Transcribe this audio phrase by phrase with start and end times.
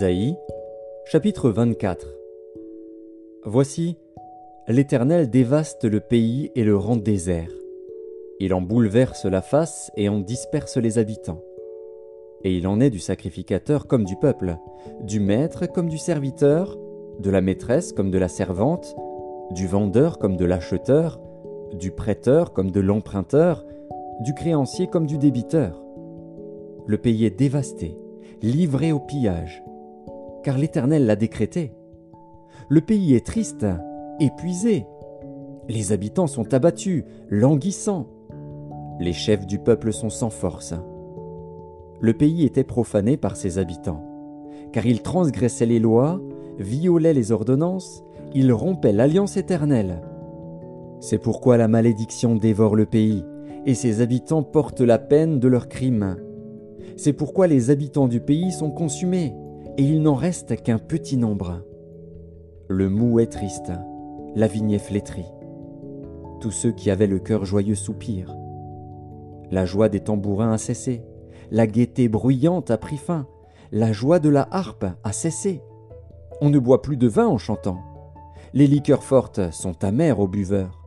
[0.00, 0.34] Ésaïe,
[1.04, 2.06] chapitre 24
[3.44, 3.98] Voici,
[4.66, 7.50] l'Éternel dévaste le pays et le rend désert.
[8.38, 11.42] Il en bouleverse la face et en disperse les habitants.
[12.44, 14.56] Et il en est du sacrificateur comme du peuple,
[15.02, 16.78] du maître comme du serviteur,
[17.18, 18.96] de la maîtresse comme de la servante,
[19.50, 21.20] du vendeur comme de l'acheteur,
[21.74, 23.66] du prêteur comme de l'emprunteur,
[24.20, 25.84] du créancier comme du débiteur.
[26.86, 27.98] Le pays est dévasté,
[28.40, 29.62] livré au pillage,
[30.42, 31.72] car l'Éternel l'a décrété.
[32.68, 33.66] Le pays est triste,
[34.20, 34.86] épuisé.
[35.68, 38.06] Les habitants sont abattus, languissants.
[38.98, 40.74] Les chefs du peuple sont sans force.
[42.00, 44.02] Le pays était profané par ses habitants,
[44.72, 46.20] car ils transgressaient les lois,
[46.58, 48.02] violaient les ordonnances,
[48.34, 50.00] ils rompaient l'alliance éternelle.
[51.00, 53.24] C'est pourquoi la malédiction dévore le pays,
[53.66, 56.16] et ses habitants portent la peine de leurs crimes.
[56.96, 59.34] C'est pourquoi les habitants du pays sont consumés,
[59.76, 61.62] et il n'en reste qu'un petit nombre.
[62.68, 63.72] Le mou est triste,
[64.34, 65.30] la vigne est flétrie.
[66.40, 68.36] Tous ceux qui avaient le cœur joyeux soupirent.
[69.50, 71.02] La joie des tambourins a cessé,
[71.50, 73.26] la gaieté bruyante a pris fin,
[73.72, 75.62] la joie de la harpe a cessé.
[76.40, 77.80] On ne boit plus de vin en chantant.
[78.54, 80.82] Les liqueurs fortes sont amères aux buveurs.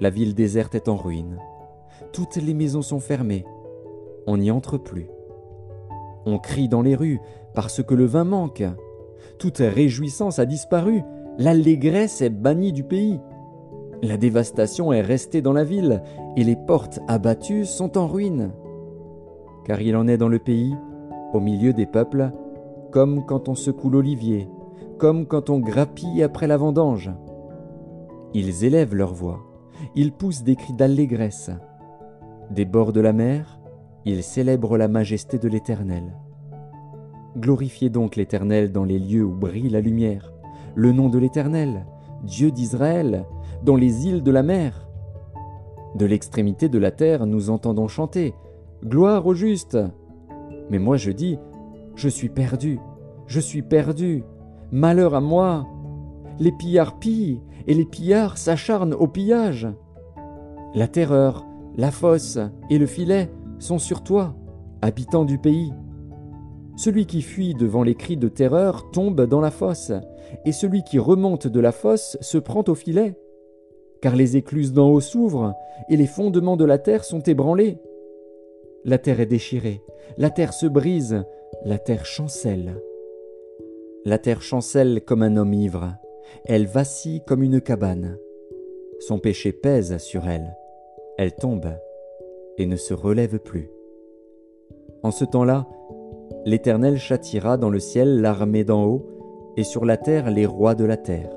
[0.00, 1.38] La ville déserte est en ruine.
[2.12, 3.44] Toutes les maisons sont fermées.
[4.26, 5.08] On n'y entre plus.
[6.26, 7.20] On crie dans les rues
[7.54, 8.64] parce que le vin manque.
[9.38, 11.02] Toute réjouissance a disparu.
[11.38, 13.20] L'allégresse est bannie du pays.
[14.02, 16.02] La dévastation est restée dans la ville
[16.36, 18.52] et les portes abattues sont en ruine.
[19.64, 20.74] Car il en est dans le pays,
[21.32, 22.30] au milieu des peuples,
[22.90, 24.48] comme quand on secoue l'olivier,
[24.98, 27.10] comme quand on grappille après la vendange.
[28.32, 29.40] Ils élèvent leur voix,
[29.94, 31.50] ils poussent des cris d'allégresse.
[32.50, 33.60] Des bords de la mer,
[34.04, 36.16] ils célèbrent la majesté de l'Éternel.
[37.36, 40.32] Glorifiez donc l'Éternel dans les lieux où brille la lumière,
[40.74, 41.86] le nom de l'Éternel,
[42.24, 43.24] Dieu d'Israël,
[43.62, 44.88] dans les îles de la mer.
[45.94, 48.34] De l'extrémité de la terre nous entendons chanter
[48.84, 49.78] Gloire au juste.
[50.70, 51.38] Mais moi je dis
[51.94, 52.80] Je suis perdu,
[53.26, 54.24] je suis perdu,
[54.72, 55.66] malheur à moi.
[56.38, 59.68] Les pillards pillent et les pillards s'acharnent au pillage.
[60.74, 62.38] La terreur, la fosse
[62.70, 64.34] et le filet sont sur toi,
[64.82, 65.72] habitant du pays.
[66.76, 69.92] Celui qui fuit devant les cris de terreur tombe dans la fosse,
[70.44, 73.14] et celui qui remonte de la fosse se prend au filet.
[74.00, 75.54] Car les écluses d'en haut s'ouvrent,
[75.88, 77.78] et les fondements de la terre sont ébranlés.
[78.84, 79.82] La terre est déchirée,
[80.16, 81.24] la terre se brise,
[81.64, 82.80] la terre chancelle.
[84.06, 85.94] La terre chancelle comme un homme ivre,
[86.46, 88.16] elle vacille comme une cabane.
[89.00, 90.56] Son péché pèse sur elle,
[91.18, 91.68] elle tombe
[92.56, 93.70] et ne se relève plus.
[95.02, 95.66] En ce temps-là,
[96.44, 99.06] l'Éternel châtira dans le ciel l'armée d'en haut,
[99.56, 101.30] et sur la terre les rois de la terre.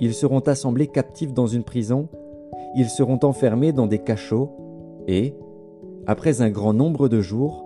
[0.00, 2.08] Ils seront assemblés captifs dans une prison,
[2.76, 4.50] ils seront enfermés dans des cachots,
[5.08, 5.34] et,
[6.06, 7.64] après un grand nombre de jours,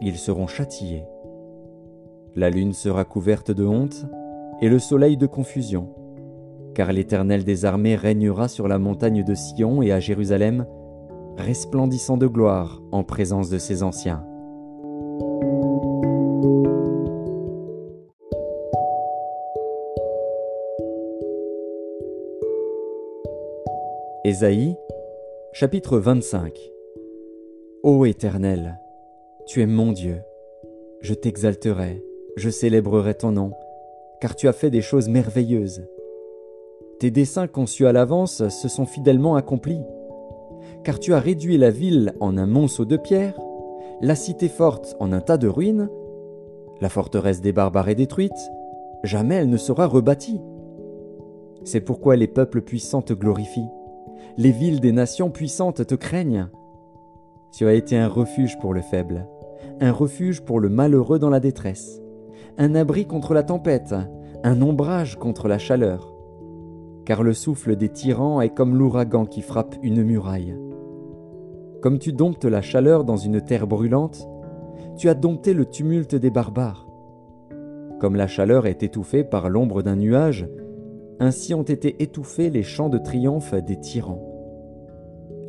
[0.00, 1.04] ils seront châtiés.
[2.34, 4.06] La lune sera couverte de honte,
[4.60, 5.88] et le soleil de confusion,
[6.74, 10.66] car l'Éternel des armées régnera sur la montagne de Sion et à Jérusalem,
[11.36, 14.24] resplendissant de gloire en présence de ses anciens.
[24.22, 24.76] Ésaïe,
[25.54, 26.52] chapitre 25
[27.82, 28.78] Ô Éternel,
[29.46, 30.18] tu es mon Dieu,
[31.00, 32.04] je t'exalterai,
[32.36, 33.52] je célébrerai ton nom,
[34.20, 35.86] car tu as fait des choses merveilleuses.
[36.98, 39.80] Tes desseins conçus à l'avance se sont fidèlement accomplis,
[40.84, 43.40] car tu as réduit la ville en un monceau de pierre,
[44.02, 45.88] la cité forte en un tas de ruines,
[46.82, 48.50] la forteresse des barbares est détruite,
[49.02, 50.42] jamais elle ne sera rebâtie.
[51.64, 53.70] C'est pourquoi les peuples puissants te glorifient
[54.40, 56.48] les villes des nations puissantes te craignent.
[57.52, 59.28] Tu as été un refuge pour le faible,
[59.82, 62.00] un refuge pour le malheureux dans la détresse,
[62.56, 63.94] un abri contre la tempête,
[64.42, 66.14] un ombrage contre la chaleur.
[67.04, 70.56] Car le souffle des tyrans est comme l'ouragan qui frappe une muraille.
[71.82, 74.26] Comme tu domptes la chaleur dans une terre brûlante,
[74.96, 76.88] tu as dompté le tumulte des barbares.
[78.00, 80.48] Comme la chaleur est étouffée par l'ombre d'un nuage,
[81.18, 84.29] ainsi ont été étouffés les chants de triomphe des tyrans.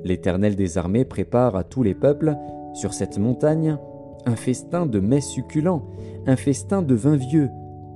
[0.03, 2.35] L'Éternel des armées prépare à tous les peuples,
[2.73, 3.77] sur cette montagne,
[4.25, 5.89] un festin de mets succulents,
[6.25, 7.49] un festin de vin vieux,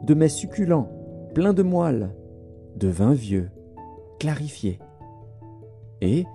[0.03, 0.89] de mets succulents,
[1.33, 2.15] plein de moelle,
[2.75, 3.49] de vin vieux,
[4.19, 4.79] clarifié.
[6.01, 6.25] Et,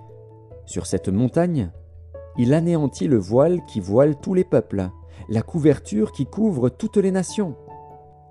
[0.66, 1.70] sur cette montagne,
[2.38, 4.88] il anéantit le voile qui voile tous les peuples,
[5.28, 7.56] la couverture qui couvre toutes les nations.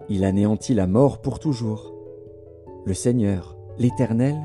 [0.10, 1.94] Il anéantit la mort pour toujours.
[2.86, 4.38] Le Seigneur, l'Éternel,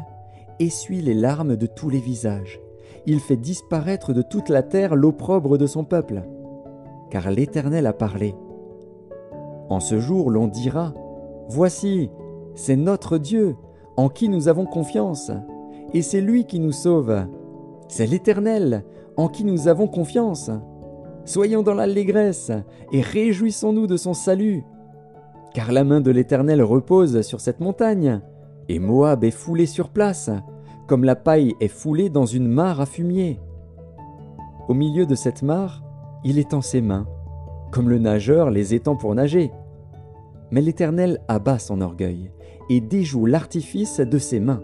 [0.61, 2.61] essuie les larmes de tous les visages.
[3.07, 6.23] Il fait disparaître de toute la terre l'opprobre de son peuple.
[7.11, 8.35] Car l'Éternel a parlé.
[9.69, 10.95] En ce jour, l'on dira,
[11.49, 12.11] Voici,
[12.55, 13.57] c'est notre Dieu,
[13.97, 15.31] en qui nous avons confiance,
[15.93, 17.27] et c'est lui qui nous sauve.
[17.89, 18.85] C'est l'Éternel,
[19.17, 20.51] en qui nous avons confiance.
[21.25, 22.51] Soyons dans l'allégresse,
[22.93, 24.65] et réjouissons-nous de son salut.
[25.53, 28.21] Car la main de l'Éternel repose sur cette montagne,
[28.69, 30.31] et Moab est foulé sur place,
[30.87, 33.41] comme la paille est foulée dans une mare à fumier.
[34.69, 35.83] Au milieu de cette mare,
[36.25, 37.07] il étend ses mains,
[37.71, 39.51] comme le nageur les étend pour nager.
[40.51, 42.31] Mais l'Éternel abat son orgueil
[42.71, 44.63] et déjoue l'artifice de ses mains.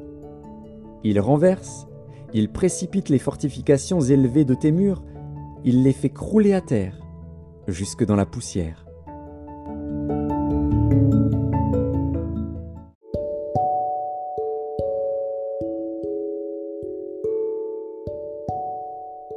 [1.04, 1.86] Il renverse,
[2.32, 5.02] il précipite les fortifications élevées de tes murs,
[5.64, 6.98] il les fait crouler à terre,
[7.66, 8.86] jusque dans la poussière.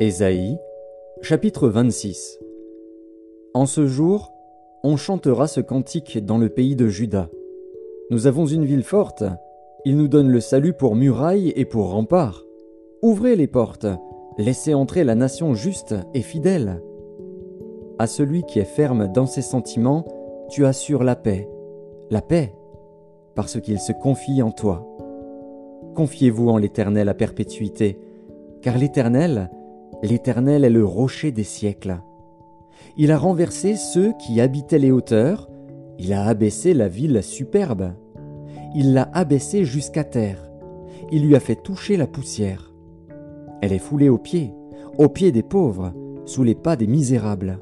[0.04, 0.58] Ésaïe,
[1.22, 2.38] chapitre 26
[3.54, 4.34] En ce jour,
[4.84, 7.30] on chantera ce cantique dans le pays de Juda.
[8.10, 9.24] Nous avons une ville forte,
[9.86, 12.44] il nous donne le salut pour muraille et pour rempart.
[13.02, 13.88] Ouvrez les portes,
[14.38, 16.84] laissez entrer la nation juste et fidèle.
[17.98, 20.04] À celui qui est ferme dans ses sentiments,
[20.50, 21.48] tu assures la paix,
[22.12, 22.54] la paix,
[23.36, 24.86] parce qu'il se confie en toi.
[25.96, 27.98] Confiez-vous en l'Éternel à perpétuité,
[28.62, 29.50] car l'Éternel,
[30.02, 32.00] l'Éternel est le rocher des siècles.
[32.98, 35.50] Il a renversé ceux qui habitaient les hauteurs,
[36.00, 37.94] il a abaissé la ville superbe,
[38.76, 40.50] il l'a abaissée jusqu'à terre,
[41.12, 42.74] il lui a fait toucher la poussière.
[43.62, 44.54] Elle est foulée aux pieds,
[44.98, 45.94] aux pieds des pauvres,
[46.26, 47.60] sous les pas des misérables.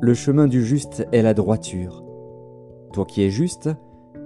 [0.00, 2.04] Le chemin du juste est la droiture.
[2.92, 3.70] Toi qui es juste,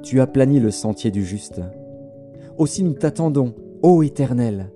[0.03, 1.61] tu as plani le sentier du juste.
[2.59, 4.73] Aussi nous t'attendons, ô Éternel,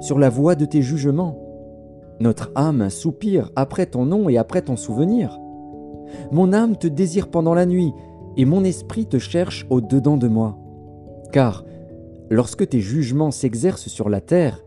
[0.00, 1.41] sur la voie de tes jugements.
[2.22, 5.40] Notre âme soupire après ton nom et après ton souvenir.
[6.30, 7.92] Mon âme te désire pendant la nuit,
[8.36, 10.56] et mon esprit te cherche au-dedans de moi.
[11.32, 11.64] Car,
[12.30, 14.62] lorsque tes jugements s'exercent sur la terre,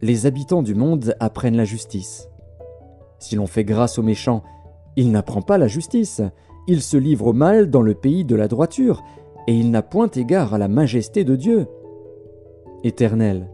[0.00, 2.30] les habitants du monde apprennent la justice.
[3.18, 4.42] Si l'on fait grâce aux méchants,
[4.96, 6.22] il n'apprend pas la justice,
[6.66, 9.04] il se livre au mal dans le pays de la droiture,
[9.46, 11.66] et il n'a point égard à la majesté de Dieu.
[12.84, 13.50] Éternel,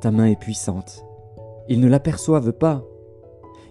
[0.00, 1.04] ta main est puissante.
[1.70, 2.82] Ils ne l'aperçoivent pas.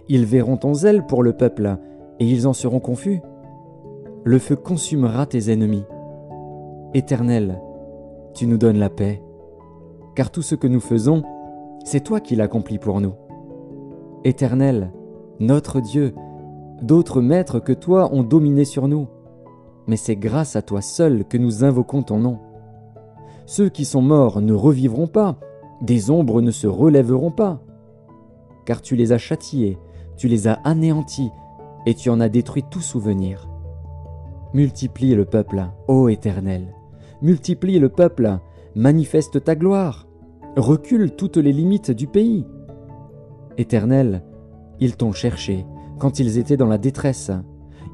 [0.08, 1.76] Ils verront ton zèle pour le peuple,
[2.18, 3.20] et ils en seront confus.
[4.24, 5.84] Le feu consumera tes ennemis.
[6.94, 7.60] Éternel,
[8.32, 9.22] tu nous donnes la paix,
[10.16, 11.22] car tout ce que nous faisons,
[11.84, 13.12] c'est toi qui l'accomplis pour nous.
[14.24, 14.92] Éternel,
[15.38, 16.14] notre Dieu,
[16.80, 19.08] d'autres maîtres que toi ont dominé sur nous,
[19.86, 22.38] mais c'est grâce à toi seul que nous invoquons ton nom.
[23.44, 25.38] Ceux qui sont morts ne revivront pas,
[25.82, 27.60] des ombres ne se relèveront pas.
[28.70, 29.80] Car tu les as châtiés,
[30.16, 31.32] tu les as anéantis,
[31.86, 33.48] et tu en as détruit tout souvenir.
[34.54, 36.72] Multiplie le peuple, ô Éternel,
[37.20, 38.38] multiplie le peuple,
[38.76, 40.06] manifeste ta gloire,
[40.56, 42.46] recule toutes les limites du pays.
[43.58, 44.22] Éternel,
[44.78, 45.66] ils t'ont cherché
[45.98, 47.32] quand ils étaient dans la détresse,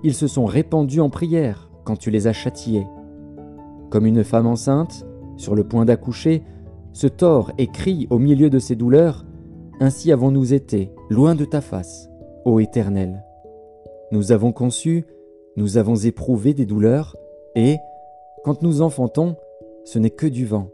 [0.04, 2.86] ils se sont répandus en prière quand tu les as châtiés.
[3.88, 5.06] Comme une femme enceinte,
[5.38, 6.42] sur le point d'accoucher,
[6.92, 9.25] se tord et crie au milieu de ses douleurs,
[9.80, 12.08] ainsi avons-nous été, loin de ta face,
[12.44, 13.22] ô Éternel.
[14.12, 15.04] Nous avons conçu,
[15.56, 17.16] nous avons éprouvé des douleurs,
[17.54, 17.76] et,
[18.44, 19.36] quand nous enfantons,
[19.84, 20.68] ce n'est que du vent.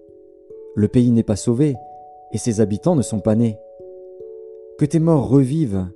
[0.75, 1.77] Le pays n'est pas sauvé,
[2.33, 3.59] et ses habitants ne sont pas nés.
[4.79, 5.87] Que tes morts revivent,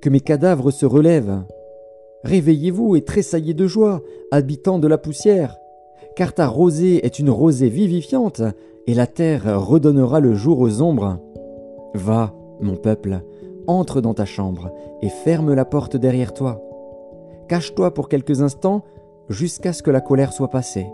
[0.00, 1.42] que mes cadavres se relèvent.
[2.24, 5.58] Réveillez-vous et tressaillez de joie, habitants de la poussière,
[6.16, 8.42] car ta rosée est une rosée vivifiante,
[8.86, 11.18] et la terre redonnera le jour aux ombres.
[11.94, 13.20] Va, mon peuple,
[13.66, 16.60] entre dans ta chambre et ferme la porte derrière toi.
[17.48, 18.82] Cache-toi pour quelques instants
[19.28, 20.86] jusqu'à ce que la colère soit passée.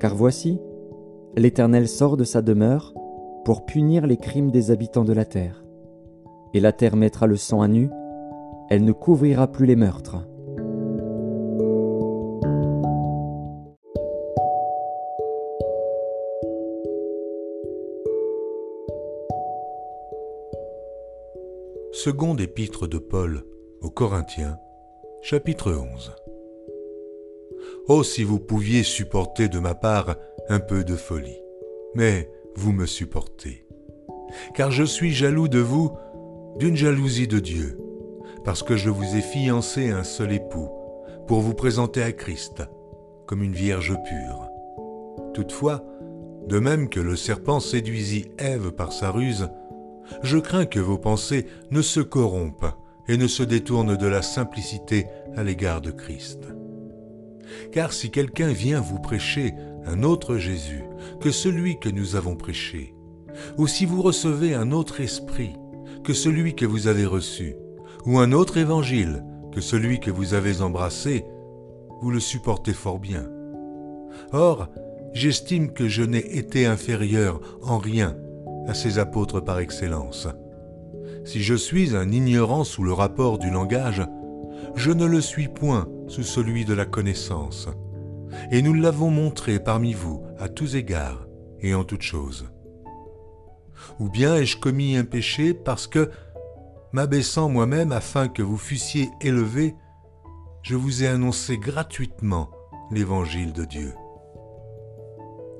[0.00, 0.60] Car voici,
[1.36, 2.94] l'Éternel sort de sa demeure
[3.44, 5.64] pour punir les crimes des habitants de la terre.
[6.52, 7.90] Et la terre mettra le sang à nu,
[8.68, 10.26] elle ne couvrira plus les meurtres.
[22.06, 23.42] Seconde épître de Paul
[23.80, 24.60] aux Corinthiens,
[25.22, 26.14] chapitre 11.
[27.88, 30.14] Oh, si vous pouviez supporter de ma part
[30.48, 31.42] un peu de folie,
[31.96, 33.66] mais vous me supportez.
[34.54, 35.90] Car je suis jaloux de vous
[36.60, 37.76] d'une jalousie de Dieu,
[38.44, 40.70] parce que je vous ai fiancé un seul époux,
[41.26, 42.62] pour vous présenter à Christ,
[43.26, 44.48] comme une vierge pure.
[45.34, 45.82] Toutefois,
[46.46, 49.48] de même que le serpent séduisit Ève par sa ruse,
[50.22, 52.74] je crains que vos pensées ne se corrompent
[53.08, 56.48] et ne se détournent de la simplicité à l'égard de Christ.
[57.72, 60.82] Car si quelqu'un vient vous prêcher un autre Jésus
[61.20, 62.94] que celui que nous avons prêché,
[63.58, 65.54] ou si vous recevez un autre esprit
[66.02, 67.54] que celui que vous avez reçu,
[68.04, 71.24] ou un autre évangile que celui que vous avez embrassé,
[72.00, 73.28] vous le supportez fort bien.
[74.32, 74.68] Or,
[75.12, 78.16] j'estime que je n'ai été inférieur en rien
[78.66, 80.28] à ces apôtres par excellence.
[81.24, 84.02] Si je suis un ignorant sous le rapport du langage,
[84.74, 87.68] je ne le suis point sous celui de la connaissance.
[88.50, 91.26] Et nous l'avons montré parmi vous à tous égards
[91.60, 92.48] et en toutes choses.
[93.98, 96.10] Ou bien ai-je commis un péché parce que,
[96.92, 99.74] m'abaissant moi-même afin que vous fussiez élevés,
[100.62, 102.50] je vous ai annoncé gratuitement
[102.90, 103.94] l'évangile de Dieu.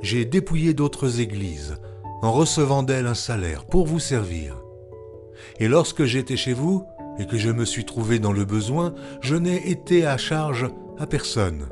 [0.03, 1.79] J'ai dépouillé d'autres églises
[2.23, 4.61] en recevant d'elles un salaire pour vous servir.
[5.59, 6.85] Et lorsque j'étais chez vous
[7.19, 10.69] et que je me suis trouvé dans le besoin, je n'ai été à charge
[10.99, 11.69] à personne,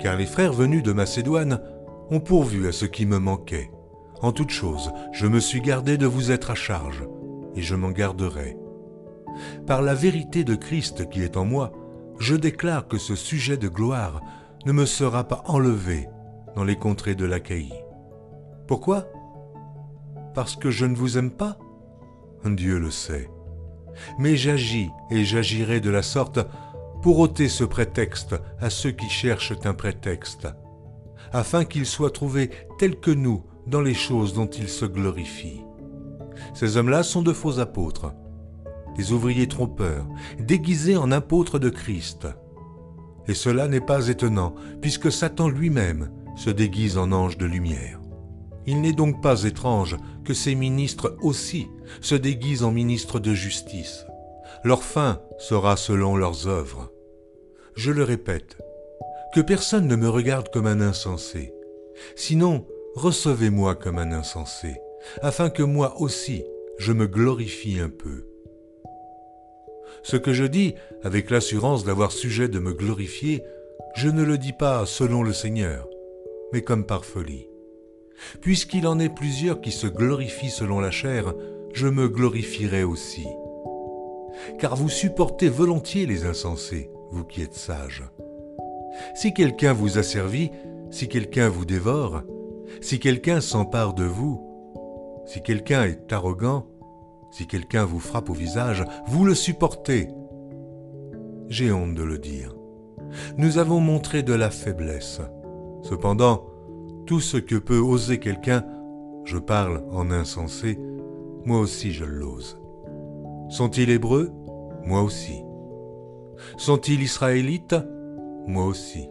[0.00, 1.60] car les frères venus de Macédoine
[2.10, 3.70] ont pourvu à ce qui me manquait.
[4.22, 7.04] En toute chose, je me suis gardé de vous être à charge,
[7.54, 8.56] et je m'en garderai.
[9.66, 11.72] Par la vérité de Christ qui est en moi,
[12.18, 14.20] je déclare que ce sujet de gloire
[14.64, 16.08] ne me sera pas enlevé
[16.54, 17.74] dans les contrées de l'Achaïe.
[18.66, 19.06] Pourquoi?
[20.36, 21.58] Parce que je ne vous aime pas
[22.54, 23.28] Dieu le sait.
[24.18, 26.38] Mais j'agis et j'agirai de la sorte
[27.02, 30.46] pour ôter ce prétexte à ceux qui cherchent un prétexte,
[31.32, 35.64] afin qu'ils soient trouvés tels que nous dans les choses dont ils se glorifient.
[36.54, 38.12] Ces hommes-là sont de faux apôtres,
[38.96, 40.06] des ouvriers trompeurs,
[40.38, 42.28] déguisés en apôtres de Christ.
[43.26, 48.00] Et cela n'est pas étonnant, puisque Satan lui-même se déguise en ange de lumière.
[48.66, 51.68] Il n'est donc pas étrange que ces ministres aussi
[52.00, 54.04] se déguisent en ministres de justice.
[54.64, 56.90] Leur fin sera selon leurs œuvres.
[57.74, 58.56] Je le répète,
[59.34, 61.52] que personne ne me regarde comme un insensé.
[62.16, 64.76] Sinon, recevez-moi comme un insensé,
[65.22, 66.44] afin que moi aussi
[66.78, 68.26] je me glorifie un peu.
[70.02, 73.42] Ce que je dis, avec l'assurance d'avoir sujet de me glorifier,
[73.94, 75.88] je ne le dis pas selon le Seigneur,
[76.52, 77.48] mais comme par folie.
[78.40, 81.34] Puisqu'il en est plusieurs qui se glorifient selon la chair,
[81.72, 83.26] je me glorifierai aussi.
[84.58, 88.04] Car vous supportez volontiers les insensés, vous qui êtes sages.
[89.14, 90.50] Si quelqu'un vous a servi,
[90.90, 92.22] si quelqu'un vous dévore,
[92.80, 94.42] si quelqu'un s'empare de vous,
[95.26, 96.66] si quelqu'un est arrogant,
[97.30, 100.08] si quelqu'un vous frappe au visage, vous le supportez.
[101.48, 102.54] J'ai honte de le dire.
[103.36, 105.20] Nous avons montré de la faiblesse.
[105.82, 106.46] Cependant,
[107.06, 108.64] tout ce que peut oser quelqu'un,
[109.24, 110.78] je parle en insensé,
[111.44, 112.60] moi aussi je l'ose.
[113.48, 114.32] Sont-ils hébreux?
[114.84, 115.42] Moi aussi.
[116.56, 117.76] Sont-ils israélites?
[118.46, 119.08] Moi aussi.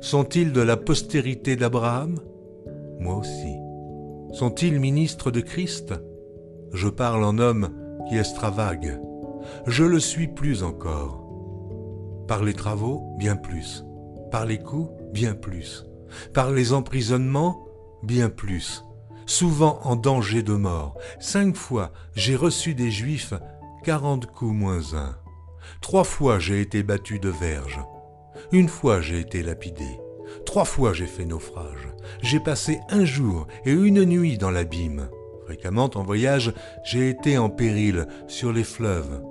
[0.00, 2.20] Sont-ils de la postérité d'Abraham?
[3.00, 3.56] Moi aussi.
[4.32, 5.94] Sont-ils ministres de Christ?
[6.72, 7.68] Je parle en homme
[8.08, 9.00] qui extravague.
[9.66, 11.18] Je le suis plus encore.
[12.28, 13.84] Par les travaux, bien plus.
[14.30, 15.84] Par les coups, bien plus
[16.34, 17.66] par les emprisonnements,
[18.02, 18.84] bien plus,
[19.26, 20.96] souvent en danger de mort.
[21.20, 23.34] Cinq fois j'ai reçu des Juifs
[23.82, 25.16] quarante coups moins un.
[25.80, 27.80] Trois fois j'ai été battu de verge.
[28.52, 30.00] Une fois j'ai été lapidé.
[30.46, 31.88] Trois fois j'ai fait naufrage.
[32.22, 35.08] J'ai passé un jour et une nuit dans l'abîme.
[35.44, 36.52] Fréquemment en voyage,
[36.84, 39.22] j'ai été en péril sur les fleuves,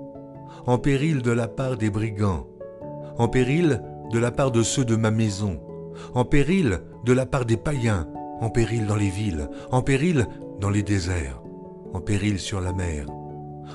[0.66, 2.46] en péril de la part des brigands,
[3.18, 5.60] en péril de la part de ceux de ma maison,
[6.14, 8.08] en péril de la part des païens,
[8.40, 10.26] en péril dans les villes, en péril
[10.60, 11.42] dans les déserts,
[11.92, 13.06] en péril sur la mer,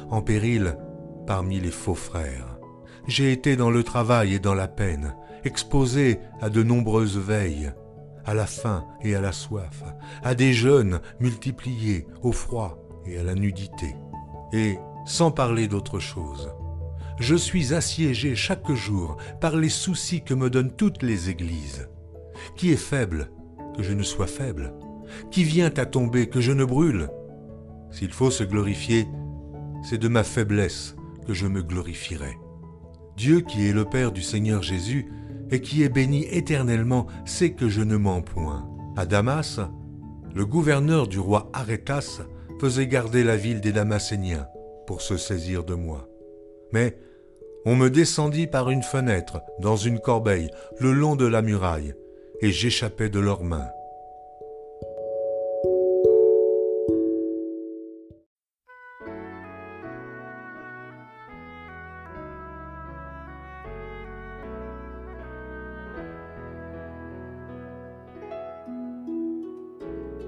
[0.09, 0.77] en péril
[1.25, 2.59] parmi les faux frères.
[3.07, 7.71] J'ai été dans le travail et dans la peine, exposé à de nombreuses veilles,
[8.25, 9.83] à la faim et à la soif,
[10.23, 13.95] à des jeûnes multipliés, au froid et à la nudité.
[14.51, 16.51] Et, sans parler d'autre chose,
[17.19, 21.89] je suis assiégé chaque jour par les soucis que me donnent toutes les églises.
[22.57, 23.29] Qui est faible,
[23.75, 24.73] que je ne sois faible?
[25.29, 27.07] Qui vient à tomber, que je ne brûle?
[27.91, 29.07] S'il faut se glorifier,
[29.83, 30.95] c'est de ma faiblesse
[31.27, 32.35] que je me glorifierai.
[33.15, 35.05] Dieu qui est le Père du Seigneur Jésus
[35.51, 38.67] et qui est béni éternellement sait que je ne mens point.
[38.95, 39.59] À Damas,
[40.33, 42.21] le gouverneur du roi Arétas
[42.59, 44.47] faisait garder la ville des Damascéniens
[44.87, 46.09] pour se saisir de moi.
[46.73, 46.97] Mais
[47.65, 50.49] On me descendit par une fenêtre, dans une corbeille,
[50.79, 51.93] le long de la muraille,
[52.41, 53.67] et j'échappais de leurs mains.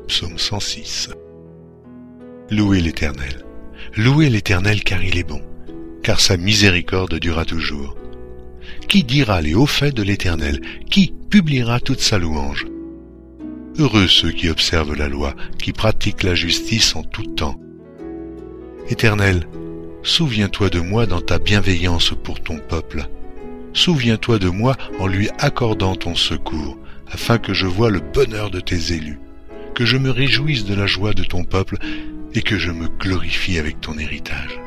[0.07, 1.09] Psaume 106
[2.49, 3.45] Louez l'Éternel.
[3.95, 5.41] Louez l'Éternel car il est bon,
[6.01, 7.95] car sa miséricorde durera toujours.
[8.88, 10.61] Qui dira les hauts faits de l'Éternel?
[10.89, 12.65] Qui publiera toute sa louange?
[13.77, 17.59] Heureux ceux qui observent la loi, qui pratiquent la justice en tout temps.
[18.89, 19.47] Éternel,
[20.03, 23.07] souviens-toi de moi dans ta bienveillance pour ton peuple.
[23.73, 26.77] Souviens-toi de moi en lui accordant ton secours,
[27.11, 29.19] afin que je voie le bonheur de tes élus
[29.79, 31.77] que je me réjouisse de la joie de ton peuple
[32.33, 34.59] et que je me glorifie avec ton héritage.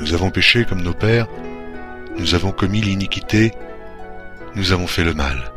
[0.00, 1.28] Nous avons péché comme nos pères,
[2.18, 3.52] nous avons commis l'iniquité,
[4.54, 5.52] nous avons fait le mal.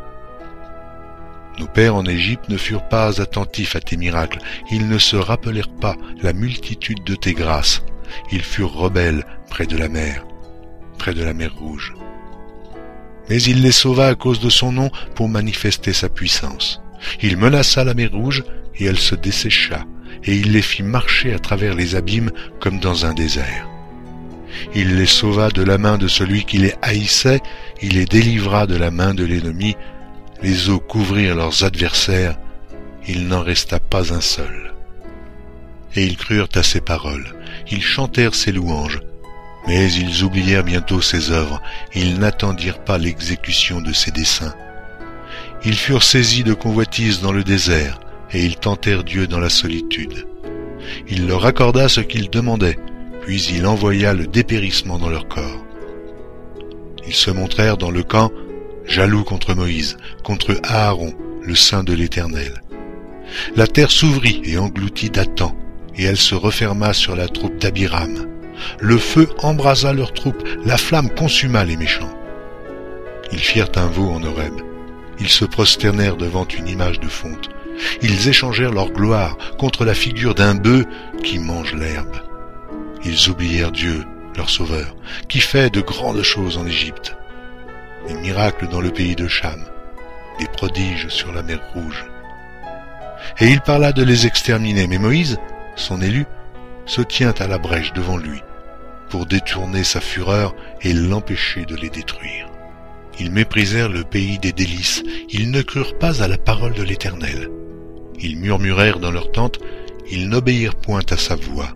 [1.58, 4.38] Nos pères en Égypte ne furent pas attentifs à tes miracles,
[4.70, 7.82] ils ne se rappelèrent pas la multitude de tes grâces,
[8.30, 10.24] ils furent rebelles près de la mer,
[10.98, 11.94] près de la mer rouge.
[13.28, 16.80] Mais il les sauva à cause de son nom pour manifester sa puissance.
[17.22, 18.44] Il menaça la mer rouge,
[18.76, 19.84] et elle se dessécha,
[20.24, 23.68] et il les fit marcher à travers les abîmes comme dans un désert.
[24.74, 27.40] Il les sauva de la main de celui qui les haïssait,
[27.82, 29.76] il les délivra de la main de l'ennemi,
[30.42, 32.36] les eaux couvrirent leurs adversaires,
[33.06, 34.74] il n'en resta pas un seul.
[35.94, 37.34] Et ils crurent à ses paroles,
[37.70, 39.00] ils chantèrent ses louanges,
[39.66, 41.60] mais ils oublièrent bientôt ses œuvres,
[41.94, 44.54] ils n'attendirent pas l'exécution de ses desseins.
[45.64, 48.00] Ils furent saisis de convoitise dans le désert,
[48.32, 50.26] et ils tentèrent Dieu dans la solitude.
[51.08, 52.78] Il leur accorda ce qu'ils demandaient,
[53.28, 55.62] puis il envoya le dépérissement dans leur corps.
[57.06, 58.32] Ils se montrèrent dans le camp,
[58.86, 61.12] jaloux contre Moïse, contre Aaron,
[61.42, 62.62] le saint de l'Éternel.
[63.54, 65.54] La terre s'ouvrit et engloutit Dathan,
[65.94, 68.26] et elle se referma sur la troupe d'Abiram.
[68.80, 72.18] Le feu embrasa leur troupe, la flamme consuma les méchants.
[73.30, 74.54] Ils firent un veau en Horeb,
[75.20, 77.50] ils se prosternèrent devant une image de fonte.
[78.00, 80.86] Ils échangèrent leur gloire contre la figure d'un bœuf
[81.22, 82.22] qui mange l'herbe.
[83.04, 84.04] Ils oublièrent Dieu,
[84.36, 84.96] leur sauveur,
[85.28, 87.16] qui fait de grandes choses en Égypte,
[88.06, 89.64] des miracles dans le pays de Cham,
[90.38, 92.04] des prodiges sur la mer Rouge.
[93.40, 95.38] Et il parla de les exterminer, mais Moïse,
[95.76, 96.26] son élu,
[96.86, 98.42] se tient à la brèche devant lui,
[99.10, 102.48] pour détourner sa fureur et l'empêcher de les détruire.
[103.20, 107.50] Ils méprisèrent le pays des délices, ils ne crurent pas à la parole de l'Éternel.
[108.20, 109.58] Ils murmurèrent dans leur tente,
[110.10, 111.74] ils n'obéirent point à sa voix.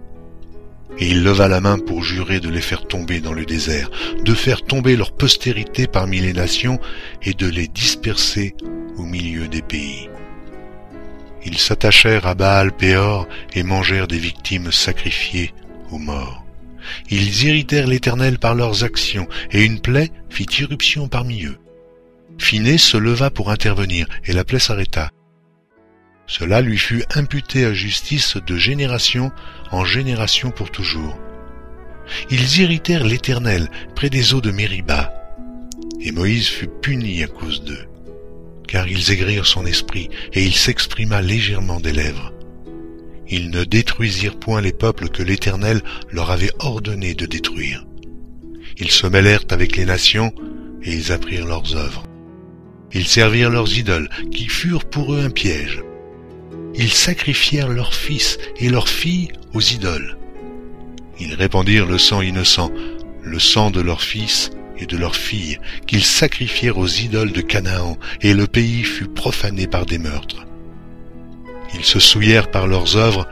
[0.98, 3.90] Et il leva la main pour jurer de les faire tomber dans le désert,
[4.24, 6.78] de faire tomber leur postérité parmi les nations
[7.22, 8.54] et de les disperser
[8.96, 10.08] au milieu des pays.
[11.44, 15.52] Ils s'attachèrent à Baal Péor et mangèrent des victimes sacrifiées
[15.90, 16.44] aux morts.
[17.10, 21.58] Ils irritèrent l'Éternel par leurs actions, et une plaie fit irruption parmi eux.
[22.38, 25.10] Phiné se leva pour intervenir, et la plaie s'arrêta.
[26.26, 29.32] Cela lui fut imputé à justice de génération
[29.70, 31.18] en génération pour toujours.
[32.30, 35.12] Ils irritèrent l'Éternel près des eaux de Mériba,
[36.00, 37.86] et Moïse fut puni à cause d'eux,
[38.66, 42.32] car ils aigrirent son esprit, et il s'exprima légèrement des lèvres.
[43.28, 47.86] Ils ne détruisirent point les peuples que l'Éternel leur avait ordonné de détruire.
[48.78, 50.34] Ils se mêlèrent avec les nations,
[50.82, 52.04] et ils apprirent leurs œuvres.
[52.92, 55.82] Ils servirent leurs idoles, qui furent pour eux un piège.
[56.74, 60.16] Ils sacrifièrent leurs fils et leurs filles aux idoles.
[61.20, 62.70] Ils répandirent le sang innocent,
[63.22, 67.98] le sang de leurs fils et de leurs filles, qu'ils sacrifièrent aux idoles de Canaan,
[68.22, 70.46] et le pays fut profané par des meurtres.
[71.74, 73.28] Ils se souillèrent par leurs œuvres,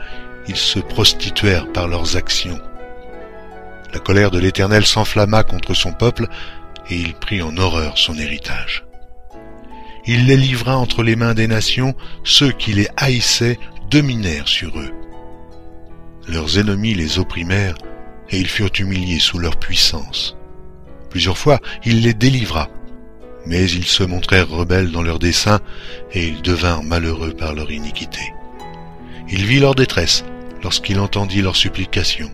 [0.47, 2.59] ils se prostituèrent par leurs actions.
[3.93, 6.27] La colère de l'Éternel s'enflamma contre son peuple,
[6.89, 8.85] et il prit en horreur son héritage.
[10.13, 11.95] Il les livra entre les mains des nations,
[12.25, 13.57] ceux qui les haïssaient
[13.89, 14.91] dominèrent sur eux.
[16.27, 17.77] Leurs ennemis les opprimèrent,
[18.29, 20.35] et ils furent humiliés sous leur puissance.
[21.09, 22.67] Plusieurs fois il les délivra,
[23.45, 25.61] mais ils se montrèrent rebelles dans leurs desseins,
[26.11, 28.33] et ils devinrent malheureux par leur iniquité.
[29.29, 30.25] Il vit leur détresse
[30.61, 32.33] lorsqu'il entendit leurs supplications.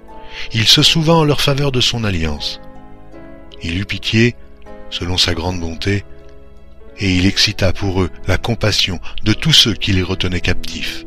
[0.52, 2.60] Il se souvint en leur faveur de son alliance.
[3.62, 4.36] Il eut pitié,
[4.90, 6.04] selon sa grande bonté,
[7.00, 11.06] et il excita pour eux la compassion de tous ceux qui les retenaient captifs.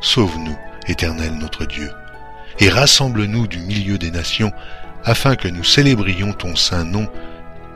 [0.00, 0.56] Sauve-nous,
[0.88, 1.90] Éternel notre Dieu,
[2.58, 4.52] et rassemble-nous du milieu des nations,
[5.04, 7.08] afin que nous célébrions ton saint nom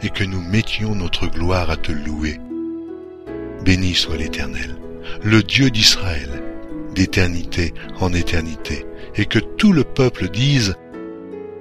[0.02, 2.40] et que nous mettions notre gloire à te louer.
[3.64, 4.76] Béni soit l'Éternel,
[5.22, 6.42] le Dieu d'Israël,
[6.94, 10.74] d'éternité en éternité, et que tout le peuple dise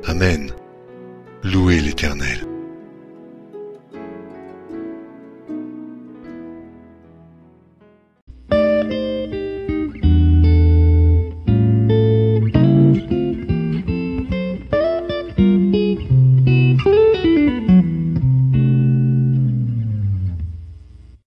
[0.05, 0.51] Amen.
[1.43, 2.54] Louez l'Éternel.